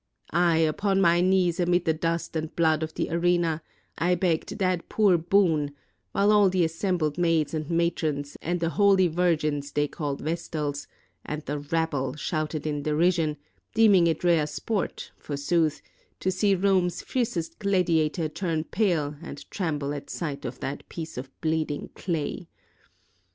[0.33, 3.61] Aye, upon my knees, amid the dust and blood of the arena,
[3.99, 5.75] I begged that poor boon,
[6.11, 10.87] while all the assembled maids and matrons, and the holy virgins they call Vestals,
[11.23, 13.37] and the rabble, shouted in de rision,
[13.75, 15.83] deeming it rare sport, forsooth,
[16.19, 21.29] to see Rome's fiercest gladiator turn pale and tremble at sight of that piece of
[21.41, 22.47] bleeding clay!